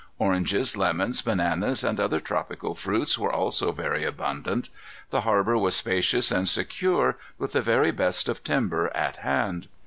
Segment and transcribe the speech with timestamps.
[0.17, 4.69] Oranges, lemons, bananas, and other tropical fruits were also very abundant.
[5.11, 9.67] The harbor was spacious and secure, with the very best of timber at hand.